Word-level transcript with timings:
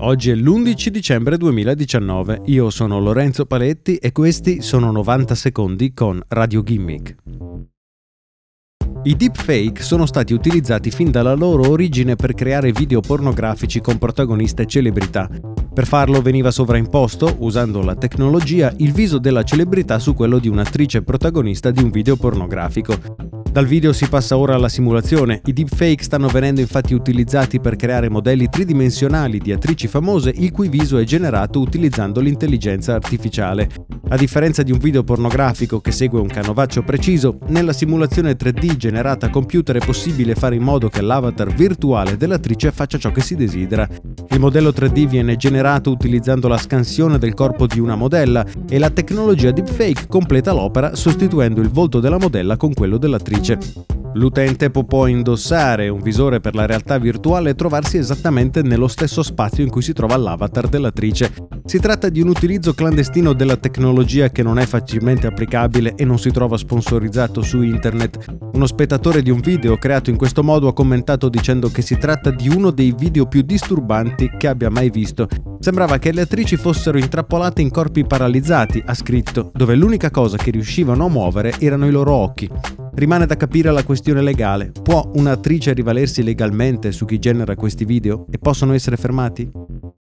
Oggi 0.00 0.30
è 0.30 0.34
l'11 0.36 0.88
dicembre 0.90 1.36
2019, 1.36 2.42
io 2.44 2.70
sono 2.70 3.00
Lorenzo 3.00 3.46
Paletti 3.46 3.96
e 3.96 4.12
questi 4.12 4.62
sono 4.62 4.92
90 4.92 5.34
secondi 5.34 5.92
con 5.92 6.22
Radio 6.28 6.62
Gimmick. 6.62 7.16
I 9.02 9.16
deepfake 9.16 9.82
sono 9.82 10.06
stati 10.06 10.32
utilizzati 10.32 10.92
fin 10.92 11.10
dalla 11.10 11.34
loro 11.34 11.68
origine 11.68 12.14
per 12.14 12.34
creare 12.34 12.70
video 12.70 13.00
pornografici 13.00 13.80
con 13.80 13.98
protagoniste 13.98 14.66
celebrità. 14.66 15.28
Per 15.74 15.86
farlo 15.86 16.22
veniva 16.22 16.52
sovraimposto, 16.52 17.34
usando 17.40 17.82
la 17.82 17.96
tecnologia, 17.96 18.72
il 18.76 18.92
viso 18.92 19.18
della 19.18 19.42
celebrità 19.42 19.98
su 19.98 20.14
quello 20.14 20.38
di 20.38 20.46
un'attrice 20.46 21.02
protagonista 21.02 21.72
di 21.72 21.82
un 21.82 21.90
video 21.90 22.14
pornografico. 22.14 23.37
Dal 23.50 23.66
video 23.66 23.92
si 23.92 24.08
passa 24.08 24.36
ora 24.36 24.54
alla 24.54 24.68
simulazione. 24.68 25.40
I 25.46 25.52
deepfake 25.52 26.02
stanno 26.02 26.28
venendo 26.28 26.60
infatti 26.60 26.94
utilizzati 26.94 27.58
per 27.60 27.76
creare 27.76 28.08
modelli 28.08 28.48
tridimensionali 28.48 29.38
di 29.38 29.52
attrici 29.52 29.88
famose 29.88 30.30
il 30.36 30.52
cui 30.52 30.68
viso 30.68 30.98
è 30.98 31.04
generato 31.04 31.58
utilizzando 31.58 32.20
l'intelligenza 32.20 32.94
artificiale. 32.94 33.68
A 34.10 34.16
differenza 34.16 34.62
di 34.62 34.72
un 34.72 34.78
video 34.78 35.04
pornografico 35.04 35.80
che 35.82 35.92
segue 35.92 36.18
un 36.18 36.28
canovaccio 36.28 36.82
preciso, 36.82 37.38
nella 37.48 37.74
simulazione 37.74 38.38
3D 38.38 38.76
generata 38.76 39.26
a 39.26 39.30
computer 39.30 39.76
è 39.76 39.84
possibile 39.84 40.34
fare 40.34 40.54
in 40.54 40.62
modo 40.62 40.88
che 40.88 41.02
l'avatar 41.02 41.52
virtuale 41.52 42.16
dell'attrice 42.16 42.72
faccia 42.72 42.96
ciò 42.96 43.12
che 43.12 43.20
si 43.20 43.36
desidera. 43.36 43.86
Il 44.30 44.40
modello 44.40 44.70
3D 44.70 45.06
viene 45.06 45.36
generato 45.36 45.90
utilizzando 45.90 46.48
la 46.48 46.56
scansione 46.56 47.18
del 47.18 47.34
corpo 47.34 47.66
di 47.66 47.80
una 47.80 47.96
modella 47.96 48.46
e 48.66 48.78
la 48.78 48.88
tecnologia 48.88 49.50
deepfake 49.50 50.06
completa 50.08 50.52
l'opera 50.52 50.94
sostituendo 50.94 51.60
il 51.60 51.68
volto 51.68 52.00
della 52.00 52.18
modella 52.18 52.56
con 52.56 52.72
quello 52.72 52.96
dell'attrice 52.96 53.58
L'utente 54.14 54.70
può 54.70 54.84
poi 54.84 55.12
indossare 55.12 55.88
un 55.88 56.00
visore 56.00 56.40
per 56.40 56.54
la 56.54 56.66
realtà 56.66 56.98
virtuale 56.98 57.50
e 57.50 57.54
trovarsi 57.54 57.98
esattamente 57.98 58.62
nello 58.62 58.88
stesso 58.88 59.22
spazio 59.22 59.62
in 59.62 59.70
cui 59.70 59.82
si 59.82 59.92
trova 59.92 60.16
l'avatar 60.16 60.68
dell'attrice. 60.68 61.32
Si 61.64 61.78
tratta 61.78 62.08
di 62.08 62.22
un 62.22 62.28
utilizzo 62.28 62.72
clandestino 62.72 63.34
della 63.34 63.56
tecnologia 63.56 64.30
che 64.30 64.42
non 64.42 64.58
è 64.58 64.64
facilmente 64.64 65.26
applicabile 65.26 65.94
e 65.94 66.04
non 66.06 66.18
si 66.18 66.30
trova 66.30 66.56
sponsorizzato 66.56 67.42
su 67.42 67.60
internet. 67.60 68.24
Uno 68.54 68.66
spettatore 68.66 69.20
di 69.20 69.30
un 69.30 69.40
video 69.40 69.76
creato 69.76 70.08
in 70.08 70.16
questo 70.16 70.42
modo 70.42 70.68
ha 70.68 70.72
commentato 70.72 71.28
dicendo 71.28 71.68
che 71.68 71.82
si 71.82 71.98
tratta 71.98 72.30
di 72.30 72.48
uno 72.48 72.70
dei 72.70 72.94
video 72.96 73.26
più 73.26 73.42
disturbanti 73.42 74.30
che 74.38 74.48
abbia 74.48 74.70
mai 74.70 74.88
visto. 74.88 75.28
Sembrava 75.60 75.98
che 75.98 76.12
le 76.12 76.22
attrici 76.22 76.56
fossero 76.56 76.96
intrappolate 76.96 77.60
in 77.60 77.70
corpi 77.70 78.06
paralizzati, 78.06 78.82
ha 78.86 78.94
scritto, 78.94 79.50
dove 79.52 79.74
l'unica 79.74 80.10
cosa 80.10 80.38
che 80.38 80.50
riuscivano 80.50 81.04
a 81.04 81.10
muovere 81.10 81.52
erano 81.58 81.86
i 81.86 81.90
loro 81.90 82.14
occhi. 82.14 82.48
Rimane 82.98 83.26
da 83.26 83.36
capire 83.36 83.70
la 83.70 83.84
questione 83.84 84.20
legale. 84.20 84.72
Può 84.72 85.12
un'attrice 85.14 85.72
rivalersi 85.72 86.24
legalmente 86.24 86.90
su 86.90 87.04
chi 87.04 87.20
genera 87.20 87.54
questi 87.54 87.84
video 87.84 88.26
e 88.28 88.38
possono 88.38 88.72
essere 88.72 88.96
fermati? 88.96 89.67